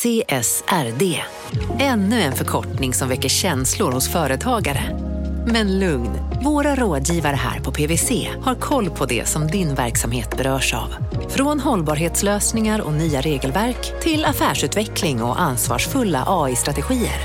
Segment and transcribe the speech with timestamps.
[0.00, 1.20] CSRD.
[1.78, 4.82] Ännu en förkortning som väcker känslor hos företagare.
[5.46, 6.10] Men lugn,
[6.44, 10.94] våra rådgivare här på PWC har koll på det som din verksamhet berörs av.
[11.28, 17.20] Från hållbarhetslösningar och nya regelverk till affärsutveckling och ansvarsfulla AI-strategier.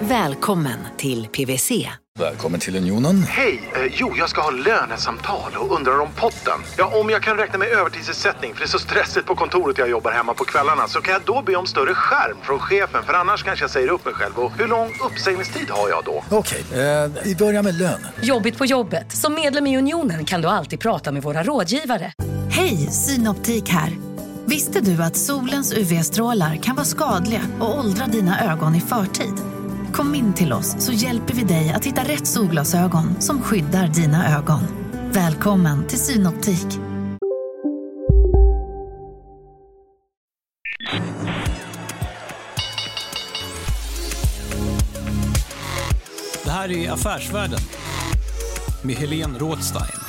[0.00, 1.88] Välkommen till PWC.
[2.18, 3.22] Välkommen till Unionen.
[3.22, 3.70] Hej!
[3.74, 6.60] Eh, jo, jag ska ha lönesamtal och undrar om potten.
[6.78, 9.90] Ja, om jag kan räkna med övertidsersättning för det är så stressigt på kontoret jag
[9.90, 13.12] jobbar hemma på kvällarna så kan jag då be om större skärm från chefen för
[13.12, 14.38] annars kanske jag säger upp mig själv.
[14.38, 16.24] Och hur lång uppsägningstid har jag då?
[16.30, 18.06] Okej, eh, vi börjar med lön.
[18.22, 19.12] Jobbigt på jobbet.
[19.12, 22.12] Som medlem i Unionen kan du alltid prata med våra rådgivare.
[22.50, 23.92] Hej, Synoptik här.
[24.44, 29.34] Visste du att solens UV-strålar kan vara skadliga och åldra dina ögon i förtid?
[29.92, 34.38] Kom in till oss så hjälper vi dig att hitta rätt solglasögon som skyddar dina
[34.38, 34.60] ögon.
[35.12, 36.78] Välkommen till Synoptik.
[46.44, 47.60] Det här är Affärsvärlden
[48.82, 50.00] med Helene Rådstein.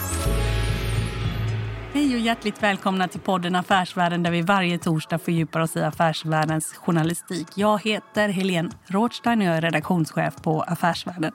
[1.93, 6.73] Hej och hjärtligt välkomna till podden Affärsvärlden där vi varje torsdag fördjupar oss i affärsvärldens
[6.73, 7.47] journalistik.
[7.55, 11.31] Jag heter Helene Rådstein och jag är redaktionschef på Affärsvärlden.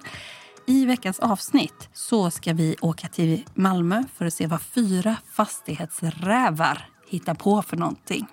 [0.66, 6.88] I veckans avsnitt så ska vi åka till Malmö för att se vad fyra fastighetsrävar
[7.08, 8.26] hittar på för någonting.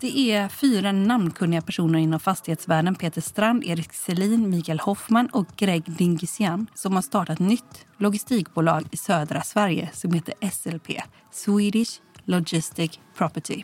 [0.00, 2.94] Det är fyra namnkunniga personer inom fastighetsvärlden.
[2.94, 8.86] Peter Strand, Erik Selin, Mikael Hoffman och Greg Dingisian som har startat ett nytt logistikbolag
[8.90, 11.00] i södra Sverige som heter SLP,
[11.32, 13.62] Swedish Logistic Property.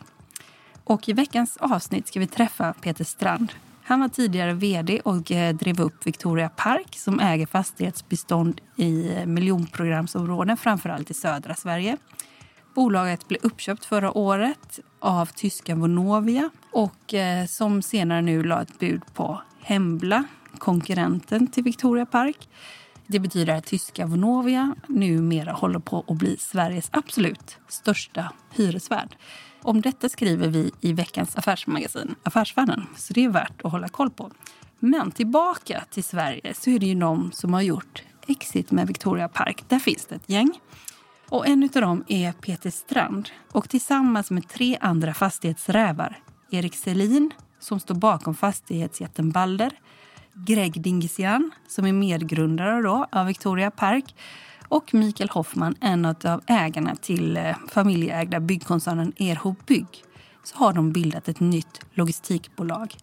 [0.83, 3.51] Och I veckans avsnitt ska vi träffa Peter Strand.
[3.83, 9.25] Han var tidigare vd och eh, drev upp Victoria Park som äger fastighetsbestånd i eh,
[9.25, 11.97] miljonprogramsområden, framförallt i södra Sverige.
[12.75, 18.79] Bolaget blev uppköpt förra året av tyska Vonovia och eh, som senare nu la ett
[18.79, 20.23] bud på Hembla,
[20.57, 22.49] konkurrenten till Victoria Park.
[23.07, 29.15] Det betyder att tyska Vonovia numera håller på att bli Sveriges absolut största hyresvärd.
[29.61, 34.09] Om detta skriver vi i veckans affärsmagasin Affärsvärlden, så det är värt att hålla koll
[34.09, 34.31] på.
[34.79, 39.27] Men tillbaka till Sverige så är det ju de som har gjort exit med Victoria
[39.27, 39.63] Park.
[39.67, 40.59] Där finns det ett gäng.
[41.29, 43.29] Och en av dem är Peter Strand.
[43.51, 46.19] Och tillsammans med tre andra fastighetsrävar,
[46.51, 49.79] Erik Selin som står bakom fastighetsjätten Balder,
[50.33, 54.15] Greg Dingisian som är medgrundare då av Victoria Park
[54.67, 60.03] och Mikael Hoffman, en av ägarna till eh, familjeägda byggkoncernen Erho Bygg
[60.43, 62.95] så har de bildat ett nytt logistikbolag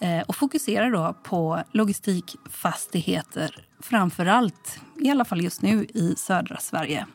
[0.00, 6.56] eh, och fokuserar då på logistikfastigheter framför allt, i alla fall just nu, i södra
[6.56, 7.06] Sverige.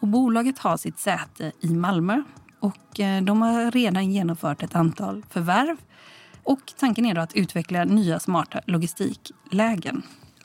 [0.00, 2.22] Och bolaget har sitt säte i Malmö
[2.60, 5.76] och eh, de har redan genomfört ett antal förvärv.
[6.42, 10.02] Och tanken är då att utveckla nya smarta logistiklägen.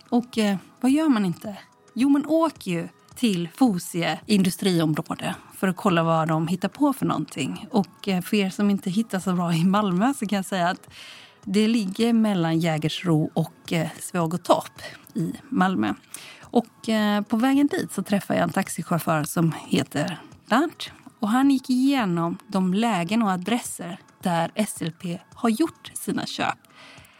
[0.09, 1.57] Och eh, vad gör man inte?
[1.93, 7.05] Jo, man åker ju till Fosie industriområde för att kolla vad de hittar på för
[7.05, 7.67] någonting.
[7.71, 10.69] Och eh, för er som inte hittar så bra i Malmö så kan jag säga
[10.69, 10.89] att
[11.45, 14.81] det ligger mellan Jägersro och Svågotorp
[15.13, 15.93] i Malmö.
[16.53, 20.91] Och eh, på vägen dit så träffade jag en taxichaufför som heter Bernt.
[21.19, 26.57] Och han gick igenom de lägen och adresser där SLP har gjort sina köp.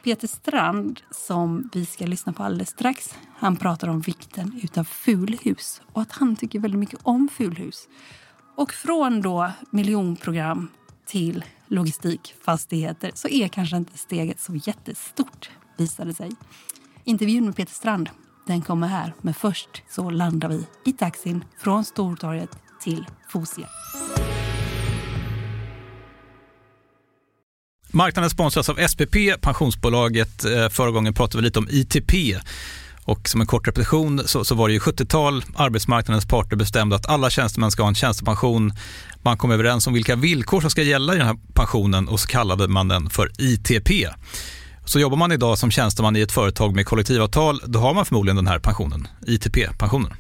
[0.04, 5.82] Peter Strand, som vi ska lyssna på alldeles strax, han pratar om vikten utav fulhus
[5.94, 7.88] och att han tycker väldigt mycket om fulhus.
[8.56, 10.68] Och från då miljonprogram
[11.06, 16.32] till logistikfastigheter så är kanske inte steget så jättestort, visade sig.
[17.04, 18.10] Intervjun med Peter Strand
[18.46, 22.50] den kommer här, men först så landar vi i taxin från Stortorget
[22.82, 23.68] till Fosie.
[27.92, 30.46] Marknaden sponsras av SPP, pensionsbolaget.
[30.46, 32.14] Eh, förra gången pratade vi lite om ITP.
[33.06, 37.10] Och som en kort repetition så, så var det ju 70-tal, arbetsmarknadens parter bestämde att
[37.10, 38.74] alla tjänstemän ska ha en tjänstepension.
[39.22, 42.28] Man kom överens om vilka villkor som ska gälla i den här pensionen och så
[42.28, 43.90] kallade man den för ITP.
[44.86, 48.36] Så jobbar man idag som tjänsteman i ett företag med kollektivavtal, då har man förmodligen
[48.36, 50.14] den här pensionen, ITP-pensionen.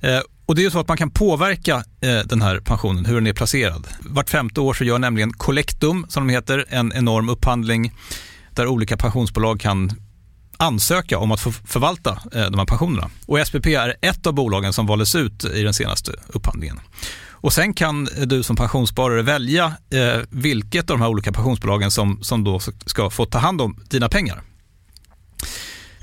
[0.00, 3.14] Eh, och det är ju så att man kan påverka eh, den här pensionen, hur
[3.14, 3.86] den är placerad.
[4.00, 7.92] Vart femte år så gör nämligen Collectum, som de heter, en enorm upphandling
[8.50, 9.92] där olika pensionsbolag kan
[10.56, 13.10] ansöka om att få förvalta eh, de här pensionerna.
[13.26, 16.80] Och SPP är ett av bolagen som valdes ut i den senaste upphandlingen.
[17.44, 22.18] Och sen kan du som pensionssparare välja eh, vilket av de här olika pensionsbolagen som,
[22.22, 24.42] som då ska få ta hand om dina pengar.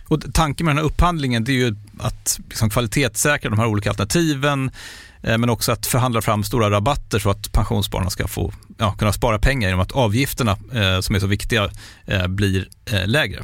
[0.08, 4.72] Och tanken med den här upphandlingen är ju att liksom kvalitetssäkra de här olika alternativen,
[5.22, 9.14] eh, men också att förhandla fram stora rabatter så att pensionsspararna ska få, ja, kunna
[9.14, 11.70] spara pengar genom att avgifterna eh, som är så viktiga
[12.06, 13.44] eh, blir eh, lägre.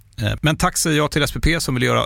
[0.21, 2.05] Eh, men tack säger jag till SPP som vill göra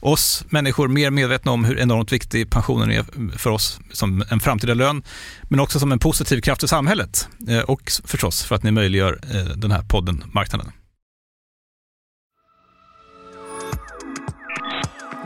[0.00, 4.74] oss människor mer medvetna om hur enormt viktig pensionen är för oss som en framtida
[4.74, 5.02] lön,
[5.42, 9.18] men också som en positiv kraft i samhället eh, och förstås för att ni möjliggör
[9.34, 10.72] eh, den här podden Marknaden.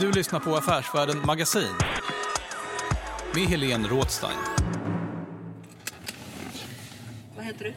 [0.00, 1.75] Du lyssnar på Affärsvärlden Magasin
[3.34, 4.38] med Helene Rådstein.
[7.37, 7.75] Vad heter du?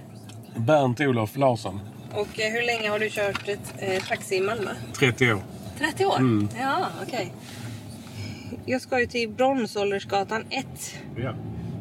[0.59, 1.79] Bernt-Olof Larsson,
[2.13, 4.69] Och eh, hur länge har du kört ett, eh, taxi i Malmö?
[4.99, 5.41] 30 år.
[5.77, 6.47] 30 år?
[6.59, 7.33] Ja, okej.
[8.65, 10.65] Jag ska ju till Bronsåldersgatan 1.
[11.17, 11.33] Ja.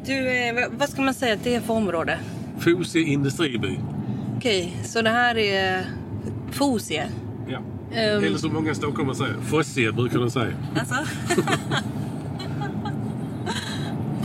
[0.05, 2.19] Du, eh, vad- ska man säga att det är för område?
[2.59, 3.79] Fosie industriby.
[4.37, 5.85] Okej, så det här är
[6.51, 7.07] Fosie?
[7.47, 7.57] Ja.
[7.95, 8.23] Ehm.
[8.23, 10.53] Eller som många stockholmare säger, Fossie brukar de säga.
[10.79, 10.95] Alltså?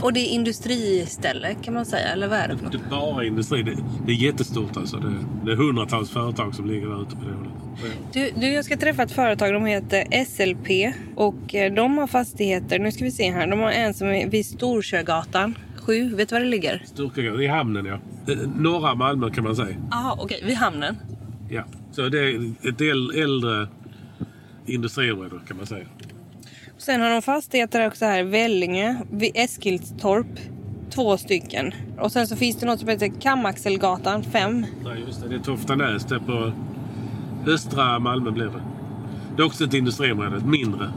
[0.01, 2.71] Och det är industriställe kan man säga, eller vad är det för något?
[2.71, 3.63] Det är bara industri.
[3.63, 3.75] Det,
[4.05, 4.97] det är jättestort alltså.
[4.97, 5.13] Det,
[5.45, 7.51] det är hundratals företag som ligger där ute på det hållet.
[8.13, 12.79] Du, du, jag ska träffa ett företag, de heter SLP och eh, de har fastigheter,
[12.79, 16.35] nu ska vi se här, de har en som är vid Storsjögatan 7, vet du
[16.35, 16.83] var det ligger?
[16.85, 17.99] Sturkagatan, i hamnen ja.
[18.33, 19.75] Eh, Norra Malmö kan man säga.
[19.91, 20.95] Jaha, okej, vid hamnen.
[21.49, 21.63] Ja.
[21.91, 22.35] Så det är
[22.69, 23.67] ett äl- äldre
[24.65, 25.85] industriområde kan man säga.
[26.79, 30.39] Sen har de fastigheter också här, Vellinge, vid Eskilstorp,
[30.89, 31.73] två stycken.
[31.99, 34.65] Och sen så finns det något som heter Kamaxelgatan 5.
[34.83, 35.27] Nej, just det.
[35.27, 36.05] Det är Toftanäs.
[36.05, 36.51] Det är på
[37.51, 38.61] östra Malmö blir det.
[39.35, 40.91] Det är också ett industriområde, ett mindre.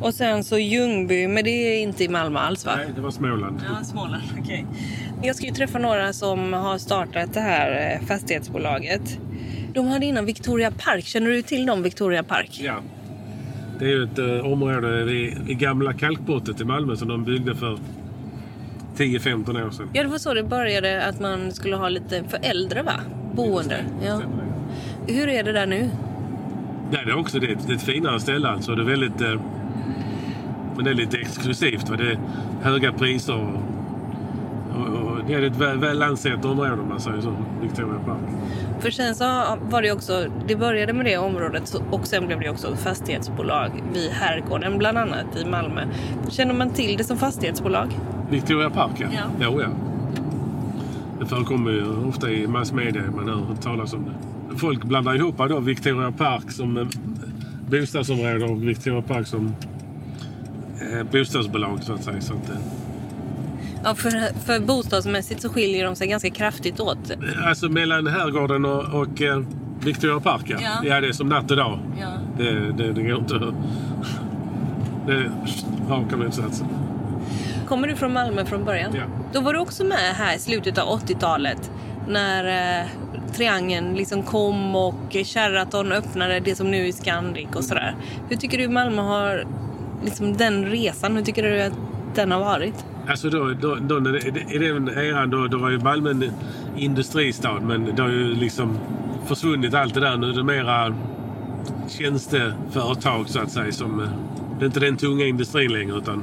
[0.00, 2.72] Och sen så Ljungby, men det är inte i Malmö alls va?
[2.76, 3.60] Nej, det var Småland.
[3.68, 4.22] Ja, Småland.
[4.40, 4.66] Okej.
[5.22, 9.18] Jag ska ju träffa några som har startat det här eh, fastighetsbolaget.
[9.74, 11.04] De hade innan Victoria Park.
[11.04, 12.60] Känner du till dem, Victoria Park?
[12.62, 12.74] Ja.
[13.78, 17.54] Det är ju ett eh, område vid, vid gamla kalkbrottet i Malmö som de byggde
[17.54, 17.78] för
[18.96, 19.88] 10-15 år sedan.
[19.92, 22.92] Ja, det var så det började, att man skulle ha lite för äldre va?
[23.34, 23.84] Boende.
[24.06, 24.20] Ja.
[25.06, 25.90] Hur är det där nu?
[26.92, 27.46] Nej, det är också det.
[27.46, 28.74] är ett- det är ett finare ställe alltså.
[28.74, 29.20] Det är väldigt...
[29.20, 29.40] Eh,
[30.76, 31.88] men det är lite exklusivt.
[31.90, 31.96] Va?
[31.96, 32.18] Det är
[32.62, 33.60] höga priser och,
[34.76, 37.34] och, och det är ett väl, väl ansett område om man säger så.
[37.62, 38.18] Victoria Park.
[38.80, 39.24] För sen så
[39.70, 44.10] var det också, det började med det området och sen blev det också fastighetsbolag vid
[44.10, 45.82] Herrgården bland annat i Malmö.
[46.28, 47.88] Känner man till det som fastighetsbolag?
[48.30, 49.06] Victoria Park, ja.
[49.12, 49.22] Ja.
[49.40, 49.68] Jo, ja.
[51.20, 53.02] Det förekommer ju ofta i massmedia.
[53.16, 54.58] Man hör talas om det.
[54.58, 56.86] Folk blandar ihop då Victoria Park som eh,
[57.70, 59.54] bostadsområde och Victoria Park som
[60.80, 62.20] eh, bostadsbolag så att säga.
[62.20, 62.56] Så att, eh,
[63.84, 64.10] Ja, för,
[64.44, 66.98] för bostadsmässigt så skiljer de sig ganska kraftigt åt.
[67.46, 69.42] Alltså mellan Herrgården och, och eh,
[69.80, 70.58] Victoria Park, ja.
[70.62, 70.70] Ja.
[70.82, 71.00] ja.
[71.00, 71.78] det är som natt och dag.
[72.00, 72.08] Ja.
[72.38, 73.54] Det, det, det går inte att...
[75.06, 75.30] Det är
[75.88, 76.66] raka motsatsen.
[77.66, 78.92] Kommer du från Malmö från början?
[78.94, 79.02] Ja.
[79.32, 81.70] Då var du också med här i slutet av 80-talet
[82.08, 82.86] när eh,
[83.32, 87.94] Triangeln liksom kom och Sheraton öppnade det som nu är Scandic och sådär.
[88.28, 89.44] Hur tycker du Malmö har,
[90.04, 91.72] liksom den resan, hur tycker du att
[92.14, 92.84] den har varit?
[93.08, 96.30] Alltså då, då, då, I den eran då, då var ju Malmö en
[96.76, 98.78] industristad men det har ju liksom
[99.26, 100.16] försvunnit allt det där.
[100.16, 100.94] Nu är det mera
[101.88, 103.72] tjänsteföretag så att säga.
[103.72, 104.08] Som, eh,
[104.58, 106.22] det är inte den tunga industrin längre utan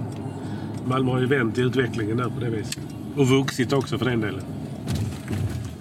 [0.86, 2.80] Malmö har ju vänt i utvecklingen där på det viset.
[3.18, 4.42] Och vuxit också för den delen.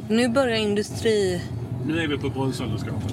[0.08, 1.42] Nu börjar industri...
[1.86, 3.10] Nu är vi på Bronsåldersgatan.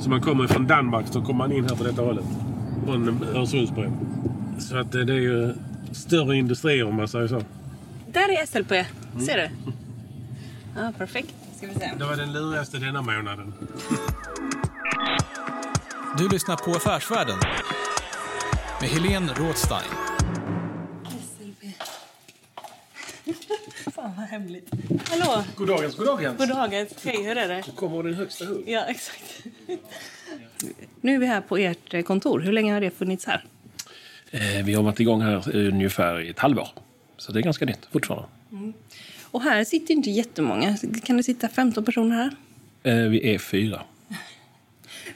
[0.00, 2.24] Så man kommer från Danmark så kommer man in här på detta hållet.
[2.86, 3.92] Från Öresundsbron.
[4.58, 5.54] Så att eh, det är ju
[5.92, 7.42] större industrier om man säger så.
[8.12, 8.68] Där är SLP,
[9.26, 9.50] ser du?
[10.76, 11.34] Ja, perfekt.
[11.56, 11.90] Ska vi se.
[11.98, 13.54] Det var den lurigaste denna månaden.
[16.18, 17.38] Du lyssnar på Affärsvärlden
[18.80, 19.90] med Helene Rådstein.
[23.94, 24.70] Fan vad hemligt.
[25.08, 25.44] Hallå!
[25.56, 26.38] Goddagens, goddagens.
[26.38, 27.04] Goddagens.
[27.04, 27.64] Hej, hur är det?
[27.76, 28.64] Kommer den högsta hugg.
[28.66, 29.42] Ja, exakt.
[31.00, 32.40] Nu är vi här på ert eh, kontor.
[32.40, 33.44] Hur länge har det funnits här?
[34.30, 36.68] Eh, vi har varit igång här ungefär i ett halvår.
[37.16, 38.28] Så det är ganska nytt fortfarande.
[39.30, 40.76] Och här sitter inte jättemånga.
[41.04, 42.30] Kan det sitta 15 personer här?
[42.82, 43.80] Eh, vi är fyra.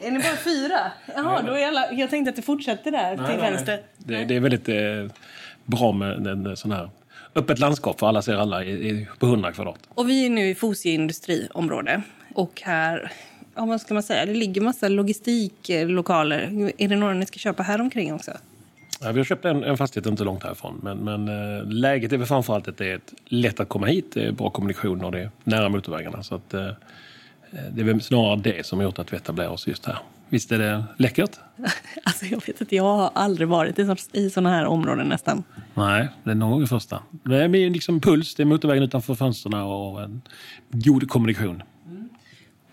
[0.01, 0.93] Är ni bara fyra?
[1.17, 1.93] Jaha, då är alla...
[1.93, 3.83] jag tänkte att det fortsätter där till vänster.
[3.99, 5.17] Det, det är väldigt eh,
[5.65, 6.91] bra med en sån här
[7.35, 9.79] öppet landskap för alla ser alla i, i, på 100 kvadrat.
[9.89, 12.03] Och vi är nu i Fosie industriområde.
[12.35, 13.13] Och här,
[13.55, 16.73] ja, vad ska man säga, det ligger massa logistiklokaler.
[16.79, 18.33] Är det några ni ska köpa här omkring också?
[19.01, 20.81] Ja, vi har köpt en, en fastighet inte långt härifrån.
[20.83, 24.11] Men, men eh, läget är väl framförallt att det är ett, lätt att komma hit.
[24.15, 26.23] Det är bra kommunikation och det är nära motorvägarna.
[26.23, 26.69] Så att, eh,
[27.73, 29.99] det är väl snarare det som har gjort att vi etablerar oss just här.
[30.29, 31.31] Visst är det läckert?
[32.05, 35.43] Alltså jag vet inte, jag har aldrig varit i, i såna här områden nästan.
[35.75, 37.03] Nej, det är någon gång första.
[37.11, 40.23] Det är liksom puls, det är motorvägen utanför fönstren och en
[40.71, 41.63] god kommunikation.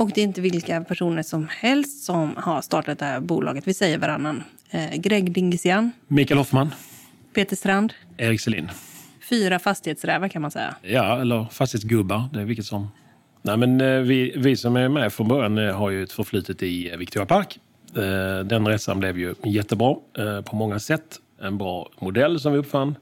[0.01, 3.67] Och det är inte vilka personer som helst som har startat det här bolaget.
[3.67, 4.43] Vi säger varannan.
[4.69, 6.73] Eh, Greg Dingesian, Mikael Hoffman,
[7.35, 7.93] Peter Strand.
[8.17, 8.69] Erik Selin.
[9.29, 10.75] Fyra fastighetsrävar kan man säga.
[10.81, 12.29] Ja, eller fastighetsgubbar.
[12.33, 12.87] Det är vilket som.
[13.41, 16.63] Nej, men eh, vi, vi som är med från början eh, har ju ett förflutet
[16.63, 17.59] i eh, Victoria Park.
[18.45, 19.95] Den resan blev ju jättebra
[20.45, 21.19] på många sätt.
[21.41, 22.95] En bra modell som vi uppfann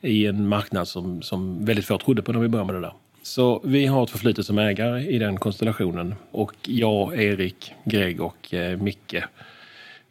[0.00, 2.94] i en marknad som, som väldigt få trodde på när vi började med det där.
[3.26, 6.14] Så vi har ett förflutet som ägare i den konstellationen.
[6.30, 9.14] Och jag, Erik, Greg och eh, Micke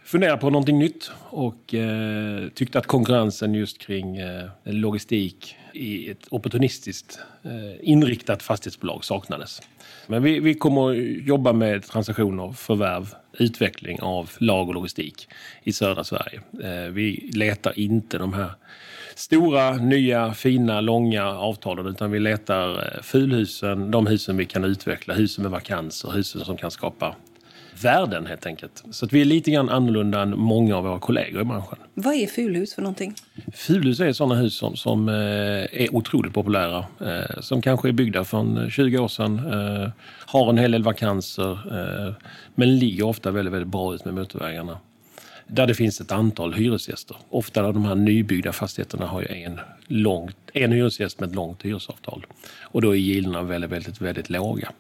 [0.04, 6.28] funderade på någonting nytt och eh, tyckte att konkurrensen just kring eh, logistik i ett
[6.30, 9.62] opportunistiskt eh, inriktat fastighetsbolag saknades.
[10.08, 15.28] Men vi, vi kommer att jobba med transaktioner, förvärv, utveckling av lag och logistik
[15.64, 16.42] i södra Sverige.
[16.64, 18.52] Eh, vi letar inte de här
[19.16, 25.14] stora, nya, fina, långa avtalen utan vi letar eh, fulhusen, de husen vi kan utveckla,
[25.14, 27.16] husen med vakanser, husen som kan skapa
[27.82, 28.84] värden helt enkelt.
[28.92, 31.78] Så att vi är lite grann annorlunda än många av våra kollegor i branschen.
[31.94, 33.14] Vad är fulhus för någonting?
[33.54, 36.86] Fulhus är sådana hus som, som eh, är otroligt populära.
[37.02, 39.42] Eh, som kanske är byggda för 20 år sedan.
[40.26, 41.60] Har en hel del vakanser.
[42.56, 44.78] Men ligger ofta väldigt, väldigt bra ut med motorvägarna.
[45.48, 47.18] Där det finns ett antal hyresgäster.
[47.30, 52.26] Ofta de här nybyggda fastigheterna har ju en, långt, en hyresgäst med ett långt hyresavtal.
[52.62, 54.72] Och då är gillorna väldigt, väldigt, väldigt låga.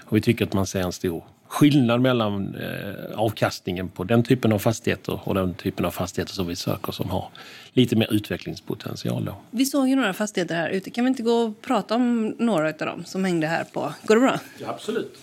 [0.00, 4.52] Och vi tycker att man ser en stor skillnad mellan eh, avkastningen på den typen
[4.52, 7.28] av fastigheter och den typen av fastigheter som vi söker som har
[7.72, 9.24] lite mer utvecklingspotential.
[9.24, 9.36] Då.
[9.50, 10.90] Vi såg ju några fastigheter här ute.
[10.90, 13.94] Kan vi inte gå och prata om några av dem som hängde här på...
[14.02, 14.40] Går det bra?
[14.58, 15.18] Ja, absolut.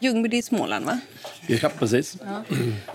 [0.00, 1.00] Ljungby, det är Småland, va?
[1.46, 2.16] Ja, precis.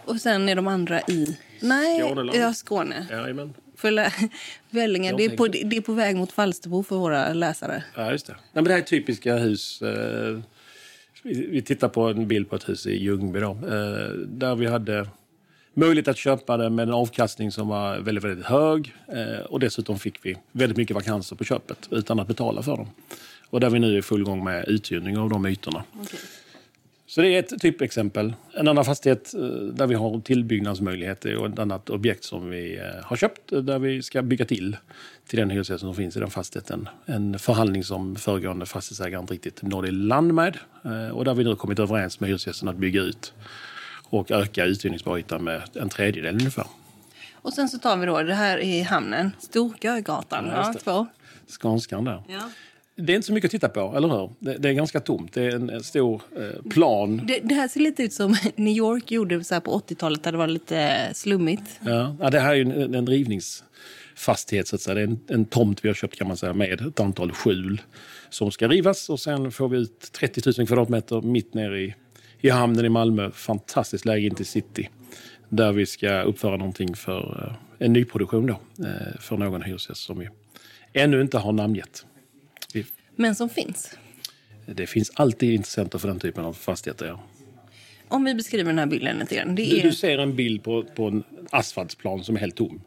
[0.06, 1.38] Och sen är de andra i...
[1.60, 2.40] Nej, Skåneland.
[2.40, 3.08] ja, Skåne.
[3.12, 3.54] Jajamän.
[3.76, 3.92] För
[4.70, 7.84] Jag det är, på, det är på väg mot Falsterbo för våra läsare.
[7.96, 8.34] Ja, just det.
[8.34, 9.82] Nej, men det här är typiska hus.
[9.82, 10.40] Eh,
[11.24, 14.66] vi, vi tittar på en bild på ett hus i Ljungby då, eh, där vi
[14.66, 15.08] hade
[15.74, 18.96] möjlighet att köpa det med en avkastning som var väldigt, väldigt hög.
[19.08, 22.88] Eh, och dessutom fick vi väldigt mycket vakanser på köpet utan att betala för dem.
[23.50, 25.84] Och där vi nu är i full gång med uthyrning av de ytorna.
[27.14, 28.34] Så det är ett typexempel.
[28.54, 33.06] En annan fastighet eh, där vi har tillbyggnadsmöjligheter och ett annat objekt som vi eh,
[33.06, 34.78] har köpt eh, där vi ska bygga till
[35.28, 36.90] till den hyresgäst som finns i den fastigheten.
[37.06, 40.58] En förhandling som föregående fastighetsägare inte riktigt nådde i land med
[41.14, 43.34] och där vi nu kommit överens med hyresgästen att bygga ut
[44.10, 46.66] och öka uthyrningsbara ytan med en tredjedel ungefär.
[47.34, 50.46] Och sen så tar vi då, det här är i hamnen, Storgögatan.
[50.48, 51.08] Ja, två.
[51.48, 52.24] Skanskan där.
[52.28, 52.50] Ja.
[52.96, 54.32] Det är inte så mycket att titta på, eller hur?
[54.40, 55.34] Det, det är ganska tomt.
[55.34, 57.22] Det är en, en stor eh, plan.
[57.28, 60.38] Det, det här ser lite ut som New York gjorde så på 80-talet där det
[60.38, 61.80] var lite slummigt.
[61.86, 64.96] Ja, ja, det här är en, en rivningsfastighet, så att säga.
[64.96, 67.82] Det är en, en tomt vi har köpt kan man säga, med ett antal skjul
[68.30, 69.10] som ska rivas.
[69.10, 71.96] Och sen får vi ut 30 000 kvadratmeter mitt nere i,
[72.42, 73.32] i hamnen i Malmö.
[73.32, 74.90] Fantastiskt läge in till city.
[75.50, 80.20] Där vi ska uppföra någonting för eh, en nyproduktion då, eh, för någon hyresgäst som
[80.20, 80.30] vi
[80.94, 82.06] ännu inte har namngett.
[82.74, 83.98] Vi, Men som finns.
[84.66, 87.06] det finns alltid intressenter för den typen av fastigheter.
[87.06, 87.24] Ja.
[88.08, 89.56] Om vi beskriver den här bilden lite grann.
[89.56, 89.84] Det är...
[89.84, 92.82] du ser en bild på, på en asfaltsplan som är helt tom.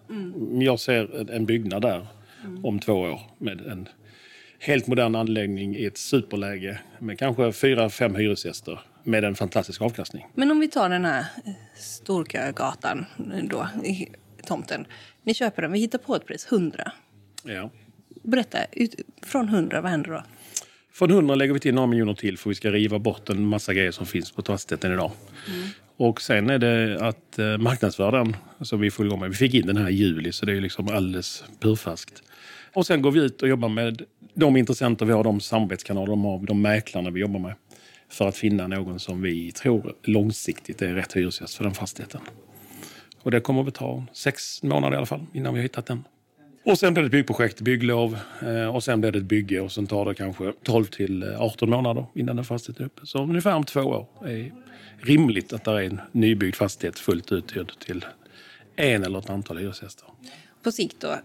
[0.62, 2.06] Jag ser en- byggnad där
[2.62, 3.88] om två år med en
[4.58, 10.26] helt modern anläggning i ett superläge med kanske fyra, fem hyresgäster med en fantastisk avkastning.
[10.34, 13.04] Men om vi tar den här eh, Storkögatan
[13.50, 14.08] då, i
[14.46, 14.86] tomten.
[15.22, 16.92] Ni köper den, vi hittar på ett pris, 100.
[17.44, 17.70] Ja.
[18.26, 20.22] Berätta, ut, från 100, vad händer då?
[20.92, 23.74] Från 100 lägger vi till några miljoner till för vi ska riva bort en massa
[23.74, 25.10] grejer som finns på fastigheten idag.
[25.96, 29.28] Och sen är det att eh, marknadsvärden, som vi är full med.
[29.28, 32.22] Vi fick in den här i juli så det är liksom alldeles purfärskt.
[32.72, 34.02] Och sen går vi ut och jobbar med
[34.34, 37.54] de intressenter vi har, de samarbetskanaler de har, de mäklarna vi jobbar med.
[38.08, 42.20] För att finna någon som vi tror långsiktigt är rätt hyresgäst för den fastigheten.
[43.22, 46.04] Och det kommer att ta sex månader i alla fall innan vi har hittat den.
[46.66, 49.72] Och sen blir det ett byggprojekt, bygglov eh, och sen blir det ett bygge och
[49.72, 53.06] sen tar det kanske 12 till eh, 18 månader innan den fastigheten är uppe.
[53.06, 54.52] Så ungefär om två år är
[54.98, 58.04] rimligt att det är en nybyggd fastighet fullt uthyrd till
[58.76, 60.06] en eller ett antal hyresgäster
[60.66, 61.16] på sikt då,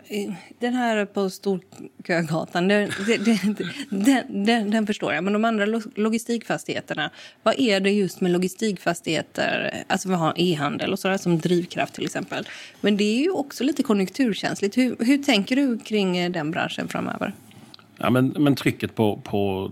[0.60, 2.90] den här på Storkögatan, den,
[3.90, 5.24] den, den, den, förstår jag.
[5.24, 7.10] Men de andra logistikfastigheterna,
[7.44, 9.84] vad är det just med logistikfastigheter?
[9.88, 12.48] Alltså vi har e-handel och sådär som drivkraft till exempel.
[12.82, 14.78] Men det är ju också lite konjunkturkänsligt.
[14.78, 17.34] Hur, hur tänker du kring eh, den branschen framöver?
[17.98, 19.72] Ja, men, men trycket på, på,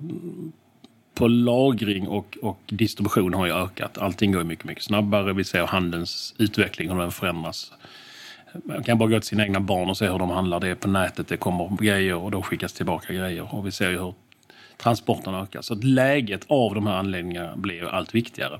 [1.13, 3.97] på lagring och, och distribution har ju ökat.
[3.97, 5.33] Allting går mycket, mycket snabbare.
[5.33, 7.71] Vi ser handelns utveckling, hur den förändras
[8.63, 10.59] man kan bara gå till sina egna barn och se hur de handlar.
[10.59, 13.55] Det är på nätet, det kommer grejer och då skickas tillbaka grejer.
[13.55, 14.13] Och vi ser ju hur
[14.77, 15.61] transporterna ökar.
[15.61, 18.59] Så läget av de här anläggningarna blir allt viktigare.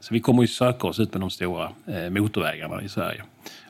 [0.00, 3.22] Så vi kommer ju söka oss ut med de stora eh, motorvägarna i Sverige.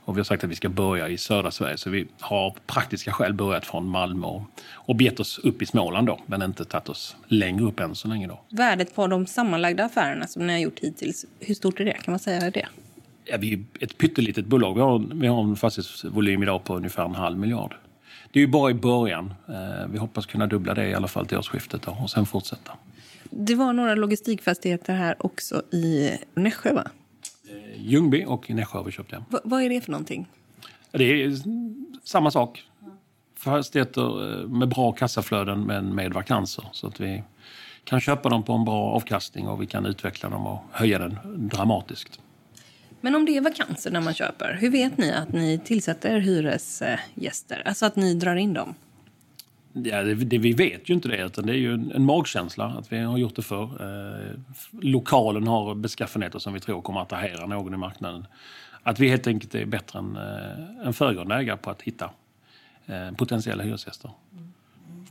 [0.05, 1.77] Och vi har sagt att vi ska börja i södra Sverige.
[1.77, 4.27] Så vi har av praktiska skäl börjat från Malmö
[4.73, 6.21] och, bett oss upp i Småland då.
[6.27, 8.41] Men inte tagit oss längre upp än så länge då.
[8.49, 11.93] Värdet på de sammanlagda affärerna som ni har gjort hittills, hur stort är det?
[11.93, 12.67] Kan man säga det?
[13.25, 14.75] Ja, vi är ett pyttelitet bolag.
[14.75, 17.77] Vi har, vi har en fastighetsvolym idag på ungefär en halv miljard.
[18.33, 19.35] Det är ju bara i början.
[19.49, 22.73] Eh, vi hoppas kunna dubbla det i alla fall till årsskiftet då, och sen fortsätta.
[23.31, 26.91] Det var några logistikfastigheter här också i Nässjö, va?
[27.49, 29.25] Eh, Ljungby och Nässjö har vi köpt, ja.
[29.29, 30.27] V vad är det för någonting?
[30.91, 31.37] Det är
[32.05, 32.63] samma sak.
[33.37, 36.65] Fastigheter eh, med bra kassaflöden men med vakanser.
[36.73, 37.23] Så att vi
[37.85, 41.19] kan köpa dem på en bra avkastning och vi kan utveckla dem och höja den
[41.49, 42.21] dramatiskt.
[43.05, 47.63] Men om det är vakanser när man köper, hur vet ni att ni tillsätter hyresgäster?
[47.65, 48.75] Alltså att ni drar in dem?
[49.73, 52.65] Ja, det, det, vi vet ju inte det, utan det är ju en, en magkänsla
[52.65, 53.63] att vi har gjort det för.
[53.63, 54.31] Eh,
[54.81, 58.27] lokalen har beskaffenheter som vi tror kommer att attrahera någon i marknaden.
[58.83, 62.11] Att vi helt enkelt är bättre än eh, en föregående ägare på att hitta
[62.87, 64.11] eh, potentiella hyresgäster.
[64.33, 64.44] Mm.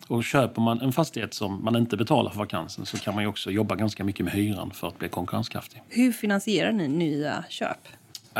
[0.07, 3.51] Och köper man en fastighet som man inte betalar för vakansen så kan man också
[3.51, 5.81] jobba ganska mycket med hyran för att bli konkurrenskraftig.
[5.89, 7.77] Hur finansierar ni nya köp?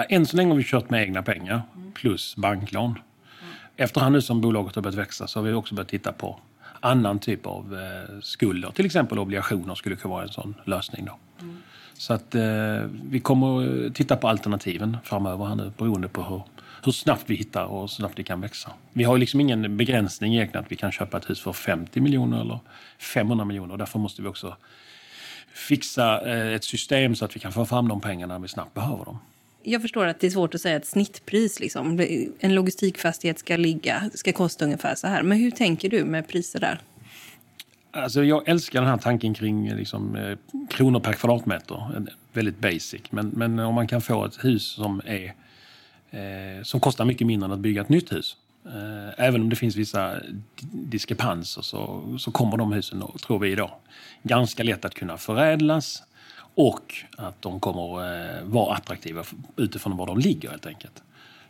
[0.09, 1.61] Än så länge har vi kört med egna pengar
[1.93, 2.99] plus banklån.
[3.77, 6.39] Efterhand nu som bolaget har börjat växa så har vi också börjat titta på
[6.79, 8.71] annan typ av eh, skulder.
[8.71, 11.05] Till exempel obligationer skulle kunna vara en sån lösning.
[11.05, 11.17] Då.
[11.41, 11.57] Mm.
[11.93, 12.43] Så att eh,
[13.09, 16.41] vi kommer titta på alternativen framöver här nu beroende på hur
[16.85, 18.71] hur snabbt vi hittar och hur snabbt det kan växa.
[18.93, 22.41] Vi har liksom ingen begränsning egentligen att vi kan köpa ett hus för 50 miljoner
[22.41, 22.59] eller
[22.99, 23.77] 500 miljoner.
[23.77, 24.57] Därför måste vi också
[25.53, 28.73] fixa eh, ett system så att vi kan få fram de pengarna när vi snabbt
[28.73, 29.19] behöver dem.
[29.63, 31.59] Jag förstår att det är svårt att säga ett snittpris.
[31.59, 31.99] Liksom.
[32.39, 35.23] En logistikfastighet ska ligga, ska kosta ungefär så här.
[35.23, 36.79] Men hur tänker du med priser där?
[37.91, 40.37] Alltså jag älskar den här tanken kring liksom, eh,
[40.69, 42.05] kronor per kvadratmeter.
[42.33, 43.01] Väldigt basic.
[43.09, 45.33] Men, men om man kan få ett hus som är
[46.13, 48.37] eh, som kostar mycket mindre än att bygga ett nytt hus.
[48.65, 50.15] Eh, även om det finns vissa
[50.61, 53.71] diskrepanser så, så kommer de husen, tror vi idag,
[54.23, 56.03] ganska lätt att kunna förädlas
[56.55, 59.23] och att de kommer eh, vara attraktiva
[59.57, 61.03] utifrån var de ligger helt enkelt.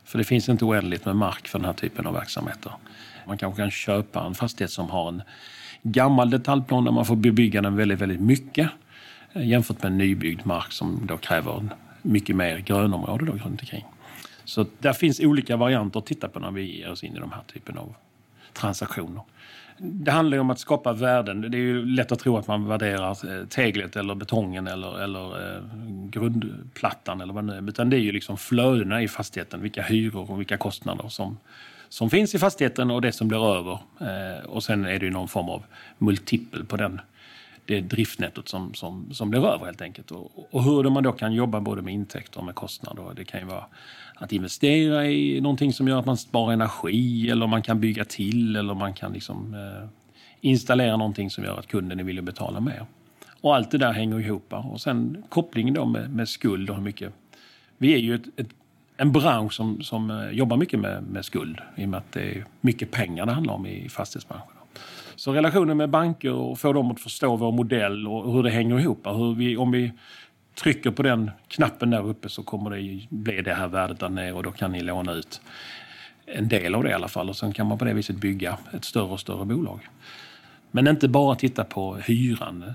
[0.03, 2.71] För det finns inte oändligt med mark för den här typen av verksamheter.
[3.27, 5.21] Man kanske kan köpa en fastighet som har en
[5.83, 8.69] gammal detaljplan där man får bebygga den väldigt, väldigt mycket
[9.33, 11.69] eh, jämfört med en nybyggd mark som då kräver
[12.01, 13.85] mycket mer grönområde då runt omkring.
[14.45, 17.31] Så där finns olika varianter att titta på när vi ger oss in i de
[17.31, 17.95] här typen av
[18.53, 19.21] transaktioner.
[19.77, 21.41] Det handlar om att skapa värden.
[21.41, 25.55] Det är ju lätt att tro att man värderar eh, teglet eller betongen eller, eller
[25.55, 25.63] eh,
[26.09, 27.69] grundplattan eller vad det nu är.
[27.69, 31.37] Utan det är ju liksom flödena i fastigheten, vilka hyror och vilka kostnader som,
[31.89, 33.79] som finns i fastigheten och det som blir över.
[33.99, 35.63] Eh, och sen är det ju någon form av
[35.97, 37.01] multipel på den
[37.65, 40.11] det driftnettot som, som, som blir över helt enkelt.
[40.11, 43.13] Och, och hur man då kan jobba både med intäkter och med kostnader.
[43.15, 43.65] Det kan ju vara
[44.23, 48.55] att investera i någonting som gör att man sparar energi eller man kan bygga till
[48.55, 49.89] eller man kan liksom, eh,
[50.41, 52.85] installera någonting som gör att kunden vill betala mer.
[53.41, 54.53] Och allt det där hänger ihop.
[54.53, 57.13] Och sen kopplingen då med, med skuld och hur mycket...
[57.77, 58.49] Vi är ju ett, ett,
[58.97, 62.37] en bransch som, som eh, jobbar mycket med, med skuld i och med att det
[62.37, 64.57] är mycket pengar det handlar om i fastighetsbranschen.
[65.15, 68.79] Så relationen med banker och få dem att förstå vår modell och hur det hänger
[68.79, 69.07] ihop.
[69.07, 69.91] Hur vi, om vi
[70.55, 74.33] trycker på den knappen där uppe så kommer det bli det här värdet där nere
[74.33, 75.41] och då kan ni låna ut
[76.25, 78.57] en del av det i alla fall och sen kan man på det viset bygga
[78.73, 79.79] ett större och större bolag.
[80.71, 82.73] Men inte bara titta på hyran.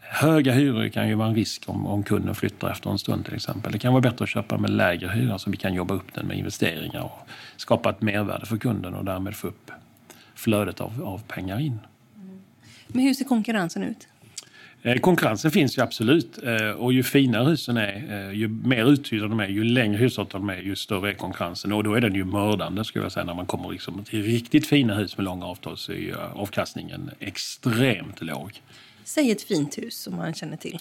[0.00, 3.34] Höga hyror kan ju vara en risk om, om kunden flyttar efter en stund till
[3.34, 3.72] exempel.
[3.72, 6.26] Det kan vara bättre att köpa med lägre hyra så vi kan jobba upp den
[6.26, 9.70] med investeringar och skapa ett mervärde för kunden och därmed få upp
[10.34, 11.78] flödet av, av pengar in.
[12.16, 12.40] Mm.
[12.88, 14.08] Men hur ser konkurrensen ut?
[14.82, 19.28] Eh, konkurrensen finns ju absolut eh, och ju finare husen är, eh, ju mer uthyrda
[19.28, 21.72] de är, ju längre hyresavtal de är, ju större är konkurrensen.
[21.72, 23.24] Och då är den ju mördande skulle jag säga.
[23.24, 27.10] När man kommer liksom till riktigt fina hus med långa avtal så är ju avkastningen
[27.18, 28.60] extremt låg.
[29.04, 30.78] Säg ett fint hus som man känner till.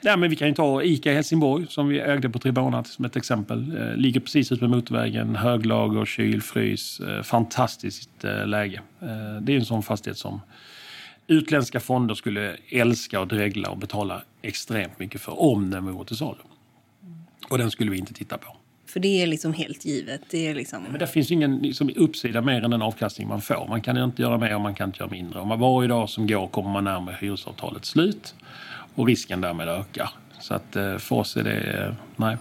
[0.00, 3.04] Ja, men vi kan ju ta Ica i Helsingborg som vi ägde på Tribona som
[3.04, 3.78] ett exempel.
[3.96, 7.00] Ligger precis ut med motorvägen, höglager, kyl, frys.
[7.24, 8.10] Fantastiskt
[8.46, 8.80] läge.
[9.40, 10.40] Det är en sån fastighet som
[11.28, 16.16] utländska fonder skulle älska och dregla och betala extremt mycket för om den vore till
[16.16, 16.38] salu.
[17.50, 18.56] Och den skulle vi inte titta på.
[18.86, 20.20] För det är liksom helt givet.
[20.30, 20.82] Det är liksom...
[20.82, 23.66] Men det finns ingen liksom, uppsida mer än den avkastning man får.
[23.68, 25.44] Man kan inte göra mer och man kan inte göra mindre.
[25.44, 28.34] Man varje dag som går kommer man närmare hyresavtalets slut
[28.94, 30.10] och risken därmed ökar.
[30.40, 32.36] Så att eh, för oss är det, eh, nej.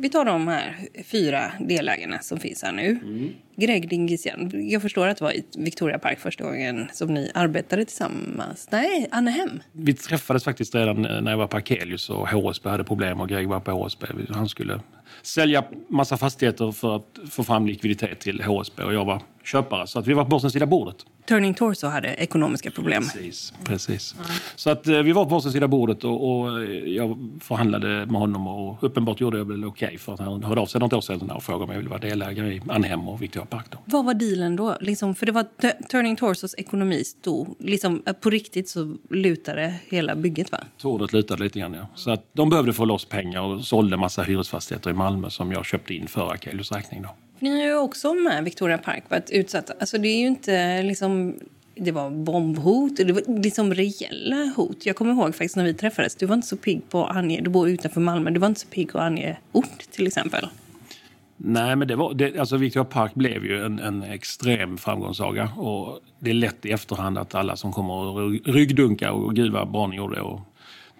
[0.00, 2.90] Vi tar de här fyra delägarna som finns här nu.
[2.90, 3.32] Mm.
[3.56, 7.84] Greg Dingisian, jag förstår att det var i Victoria Park första gången som ni arbetade
[7.84, 8.68] tillsammans.
[8.70, 9.62] Nej, Annehem.
[9.72, 13.48] Vi träffades faktiskt redan när jag var på Akelius och HSB hade problem och Greg
[13.48, 14.06] var på HSB.
[14.30, 14.80] Han skulle
[15.22, 19.86] sälja massa fastigheter för att få fram likviditet till HSB och jag var köpare.
[19.86, 20.96] Så att vi var på varsin sida bordet.
[21.28, 23.02] Turning Torso hade ekonomiska problem.
[23.02, 23.52] Precis.
[23.64, 24.14] precis.
[24.14, 24.26] Mm.
[24.56, 28.48] Så att eh, vi var på varsin sida bordet och, och, jag förhandlade med honom
[28.48, 31.00] och uppenbart gjorde jag väl okej okay för att han hörde av sig något år
[31.00, 33.66] sedan och frågade om jag ville vara delägare i Anhem och Victoria Park.
[33.70, 33.78] Då.
[33.84, 34.76] Vad var dealen då?
[34.80, 35.46] Liksom, för det var
[35.88, 40.58] Turning Torsos ekonomi stod, liksom, eh, på riktigt så lutade hela bygget va?
[40.78, 41.86] Tordet lutade lite grann ja.
[41.94, 45.64] Så att de behövde få loss pengar och sålde massa hyresfastigheter i Malmö som jag
[45.64, 47.08] köpte in för Akelius räkning då.
[47.38, 49.72] Ni har ju också med Victoria Park varit utsatta.
[49.80, 51.34] Alltså det är ju inte liksom...
[51.80, 54.86] Det var bombhot, det var liksom reella hot.
[54.86, 57.40] Jag kommer ihåg faktiskt när vi träffades, du var inte så pigg på att ange,
[57.40, 60.46] du bor utanför Malmö, du var inte så pigg på att ange ort till exempel.
[61.36, 65.50] Nej, men det var, det, alltså Victoria Park blev ju en, en extrem framgångssaga.
[65.56, 69.70] Och det är lätt i efterhand att alla som kommer och ryggdunkar och gud vad
[69.70, 70.20] bra ni gjorde.
[70.20, 70.40] Och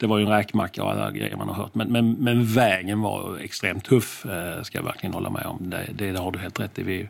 [0.01, 1.75] det var ju en räkmacka och alla grejer man har hört.
[1.75, 5.71] Men, men, men vägen var extremt tuff, eh, ska jag verkligen hålla med om.
[5.71, 6.83] Det, det, det har du helt rätt i.
[6.83, 7.09] Vi,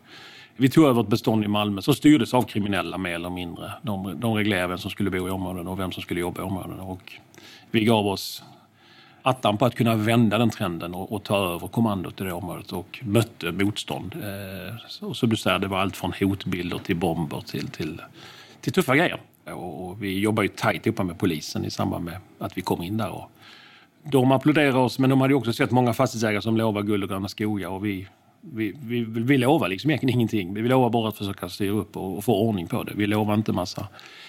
[0.57, 3.72] vi tog över ett bestånd i Malmö som styrdes av kriminella mer eller mindre.
[3.83, 6.44] De, de reglerade vem som skulle bo i områdena och vem som skulle jobba i
[6.44, 6.83] områdena.
[6.83, 7.12] Och
[7.70, 8.42] vi gav oss
[9.22, 12.72] attan på att kunna vända den trenden och, och, ta över kommandot i det området
[12.72, 14.14] och mötte motstånd.
[14.14, 18.03] Eh, så, som du säger, det var allt från hotbilder till bomber till, till,
[18.61, 19.20] till tuffa grejer.
[19.52, 22.96] Och vi jobbar ju tajt ihop med polisen i samband med att vi kom in
[22.96, 23.11] där.
[23.11, 23.30] Och
[24.02, 27.28] de applåderade oss, men de hade också sett många fastighetsägare som lovar guld och gröna
[27.28, 27.68] skogar.
[27.68, 28.06] Och vi,
[28.40, 30.54] vi, vi, vi lovar liksom egentligen ingenting.
[30.54, 32.92] Vi lovar bara att försöka styra upp och, och, få ordning på det.
[32.96, 33.88] Vi lovar inte massa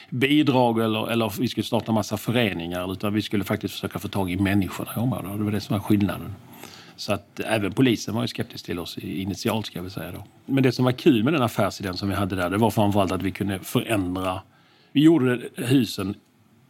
[0.09, 4.31] bidrag eller, eller vi skulle starta massa föreningar utan vi skulle faktiskt försöka få tag
[4.31, 5.37] i människorna i området.
[5.37, 6.35] Det var det som var skillnaden.
[6.95, 10.23] Så att även polisen var ju skeptisk till oss initialt ska vi säga då.
[10.45, 13.11] Men det som var kul med den affärsidén som vi hade där, det var framförallt
[13.11, 14.41] att vi kunde förändra
[14.91, 16.15] vi gjorde husen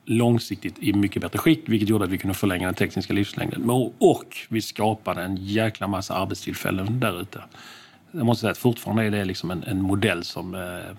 [0.06, 3.70] långsiktigt i mycket bättre skick vilket gjorde att vi kunde förlänga den tekniska livslängden.
[4.00, 7.44] Och vi skapade en jäkla massa arbetstillfällen där ute.
[8.12, 10.96] Jag måste säga att fortfarande är det liksom en, en modell som eh,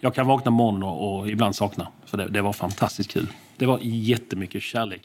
[0.00, 1.88] jag kan vakna morgon och, och ibland sakna.
[2.04, 3.26] För det, det, var fantastiskt kul.
[3.56, 5.02] Det var jättemycket kärlek.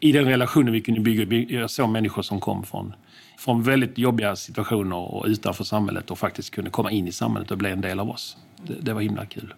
[0.00, 1.60] I den relationen vi kunde bygga.
[1.60, 2.94] Jag såg människor som kom från,
[3.38, 7.58] från väldigt jobbiga situationer och utanför samhället och faktiskt kunde komma in i samhället och
[7.58, 8.36] bli en del av oss.
[8.66, 9.54] Det, det var himla kul.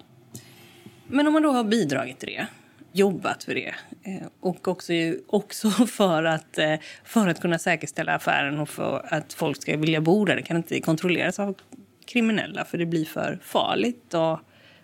[1.13, 2.47] Men om man då har bidragit till det,
[2.93, 4.93] jobbat för det eh, och också,
[5.27, 10.01] också för, att, eh, för att kunna säkerställa affären och för att folk ska vilja
[10.01, 10.37] bo där.
[10.37, 11.55] Det kan inte kontrolleras av
[12.05, 14.41] kriminella för det blir för farligt och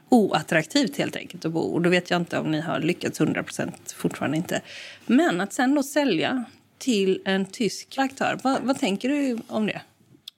[0.08, 1.60] oattraktivt helt enkelt att bo.
[1.60, 4.60] Och då vet jag inte om ni har lyckats 100 procent, fortfarande inte.
[5.06, 6.44] Men att sen då sälja
[6.78, 9.80] till en tysk aktör, vad, vad tänker du om det?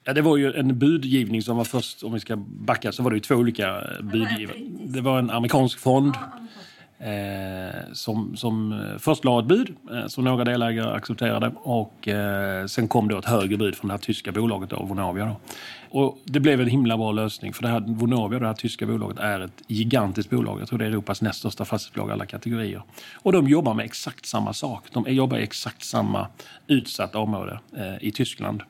[0.04, 3.10] Ja, det var ju en budgivning som var först, om vi ska backa, så var
[3.10, 4.56] det ju två olika budgivare.
[4.84, 6.14] Det var en amerikansk fond
[6.98, 12.88] eh, som, som först la ett bud eh, som några delägare accepterade och eh, sen
[12.88, 15.26] kom då ett högre bud från det här tyska bolaget, då, Vonovia.
[15.26, 15.36] Då.
[15.90, 19.18] Och det blev en himla bra lösning för det här Vonovia, det här tyska bolaget,
[19.18, 20.60] är ett gigantiskt bolag.
[20.60, 22.82] Jag tror det är Europas näst största fastighetsbolag alla kategorier.
[23.14, 24.84] Och de jobbar med exakt samma sak.
[24.92, 26.28] De jobbar i exakt samma
[26.66, 28.62] utsatta område eh, i Tyskland.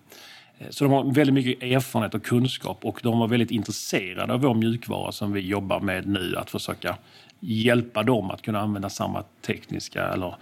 [0.61, 4.41] Eh, så de har väldigt mycket erfarenhet och kunskap och de var väldigt intresserade av
[4.41, 6.37] vår mjukvara som vi jobbar med nu.
[6.37, 6.97] Att försöka
[7.41, 10.35] hjälpa dem att kunna använda samma tekniska eller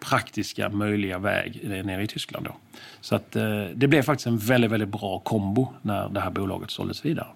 [0.00, 2.46] praktiska möjliga väg nere i Tyskland.
[2.46, 2.56] Då.
[3.00, 6.70] Så att, eh, det blev faktiskt en väldigt, väldigt bra kombo när det här bolaget
[6.70, 7.26] såldes vidare.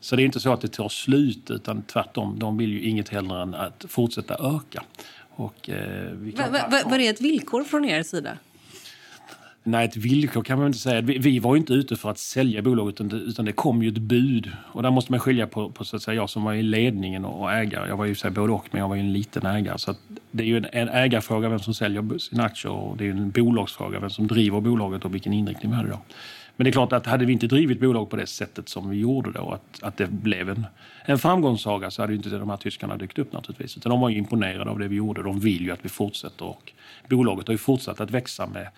[0.00, 3.08] Så det är inte så att det tar slut utan tvärtom, de vill ju inget
[3.08, 4.82] hellre än att fortsätta öka.
[5.30, 8.38] Och, eh, va, va, va, var det ett villkor från er sida?
[9.68, 11.00] Nej, ett villkor kan man inte säga.
[11.00, 13.82] Vi, vi var ju inte ute för att sälja bolaget utan det, utan det kom
[13.82, 14.52] ju ett bud.
[14.72, 17.24] Och där måste man skilja på, på så att säga, jag som var i ledningen
[17.24, 17.88] och och ägare.
[17.88, 19.78] Jag var ju så här, både och, men jag var ju en liten ägare.
[19.78, 19.94] Så
[20.30, 23.30] det är ju en, en ägarfråga vem som säljer sina aktier och det är en
[23.30, 26.00] bolagsfråga vem som driver bolaget och vilken inriktning vi hade då.
[26.56, 28.96] Men det är klart att hade vi inte drivit bolag på det sättet som vi
[28.96, 30.66] gjorde då, att, att det blev en,
[31.04, 33.76] en framgångssaga så hade ju inte de här tyskarna dykt upp naturligtvis.
[33.76, 35.22] Utan de var ju imponerade av det vi gjorde.
[35.22, 36.72] De vill ju att vi fortsätter och
[37.08, 38.68] bolaget har ju fortsatt att växa med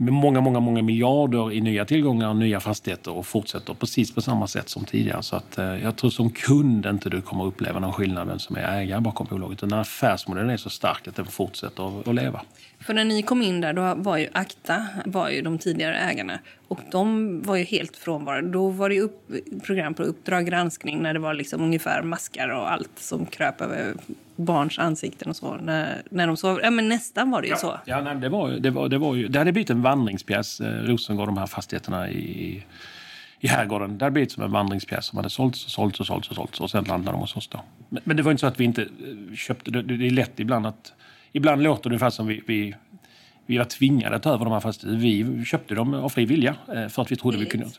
[0.00, 4.20] med många, många, många miljarder i nya tillgångar och nya fastigheter och fortsätter precis på
[4.20, 5.22] samma sätt som tidigare.
[5.22, 8.56] Så att, eh, jag tror som kund inte du kommer uppleva någon skillnad vem som
[8.56, 9.58] är ägare bakom bolaget.
[9.58, 12.40] Den affärsmodellen är så stark att den fortsätter att, att leva.
[12.80, 16.38] För när ni kom in där, då var ju Akta var ju de tidigare ägarna.
[16.68, 18.50] Och de var ju helt frånvarande.
[18.50, 19.30] Då var det upp,
[19.62, 23.94] program på Uppdrag granskning när det var liksom ungefär maskar och allt som kröp över
[24.36, 25.54] barns ansikten och så.
[25.54, 26.60] När, när de sov.
[26.62, 27.58] Ja, men nästan var det ju ja.
[27.58, 27.78] så.
[27.84, 30.82] Ja, nej, det, var, det, var, det, var ju, det hade blivit en vandringspjäs, eh,
[30.82, 32.64] Rosengård, de här fastigheterna i,
[33.40, 33.98] i herrgården.
[33.98, 36.60] Det hade blivit som en vandringspjäs som hade sålts och sålts och sålts och sålts
[36.60, 37.60] och sen landade de hos oss då.
[37.88, 40.40] Men, men det var inte så att vi inte eh, köpte, det, det är lätt
[40.40, 40.92] ibland att
[41.32, 42.74] Ibland låter det som vi, vi,
[43.46, 45.02] vi var tvingade att ta över de här fastigheterna.
[45.02, 47.54] Vi köpte dem av fri vilja eh, för att vi trodde billigt.
[47.54, 47.74] vi kunde.